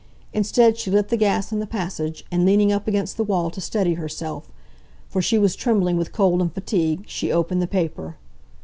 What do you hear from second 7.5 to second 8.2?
the paper.